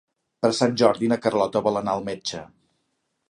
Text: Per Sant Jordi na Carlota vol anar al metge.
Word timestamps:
Per 0.45 0.49
Sant 0.59 0.71
Jordi 0.81 1.09
na 1.11 1.19
Carlota 1.27 1.63
vol 1.67 1.77
anar 1.83 1.95
al 1.97 2.03
metge. 2.09 2.43